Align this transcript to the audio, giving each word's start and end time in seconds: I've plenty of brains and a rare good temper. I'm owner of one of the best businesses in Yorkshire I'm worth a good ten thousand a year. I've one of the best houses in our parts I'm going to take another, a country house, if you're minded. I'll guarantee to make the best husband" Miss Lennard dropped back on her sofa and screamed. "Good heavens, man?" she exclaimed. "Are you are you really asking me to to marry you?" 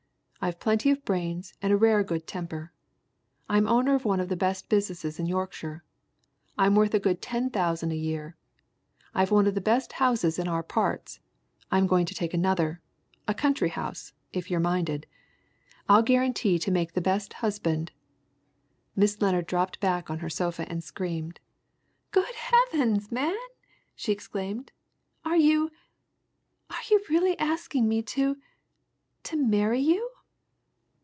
I've 0.43 0.59
plenty 0.59 0.89
of 0.89 1.05
brains 1.05 1.53
and 1.61 1.71
a 1.71 1.77
rare 1.77 2.03
good 2.03 2.25
temper. 2.25 2.73
I'm 3.47 3.67
owner 3.67 3.93
of 3.93 4.05
one 4.05 4.19
of 4.19 4.27
the 4.27 4.35
best 4.35 4.69
businesses 4.69 5.19
in 5.19 5.27
Yorkshire 5.27 5.83
I'm 6.57 6.73
worth 6.73 6.95
a 6.95 6.99
good 6.99 7.21
ten 7.21 7.51
thousand 7.51 7.91
a 7.91 7.95
year. 7.95 8.35
I've 9.13 9.29
one 9.29 9.45
of 9.45 9.53
the 9.53 9.61
best 9.61 9.91
houses 9.93 10.39
in 10.39 10.47
our 10.47 10.63
parts 10.63 11.19
I'm 11.69 11.85
going 11.85 12.07
to 12.07 12.15
take 12.15 12.33
another, 12.33 12.81
a 13.27 13.35
country 13.35 13.69
house, 13.69 14.13
if 14.33 14.49
you're 14.49 14.59
minded. 14.59 15.05
I'll 15.87 16.01
guarantee 16.01 16.57
to 16.57 16.71
make 16.71 16.93
the 16.93 17.01
best 17.01 17.33
husband" 17.33 17.91
Miss 18.95 19.21
Lennard 19.21 19.45
dropped 19.45 19.79
back 19.79 20.09
on 20.09 20.17
her 20.19 20.29
sofa 20.31 20.67
and 20.67 20.83
screamed. 20.83 21.39
"Good 22.09 22.33
heavens, 22.33 23.11
man?" 23.11 23.37
she 23.93 24.11
exclaimed. 24.11 24.71
"Are 25.23 25.37
you 25.37 25.69
are 26.71 26.81
you 26.89 26.99
really 27.11 27.37
asking 27.37 27.87
me 27.87 28.01
to 28.01 28.37
to 29.21 29.37
marry 29.37 29.79
you?" 29.79 30.07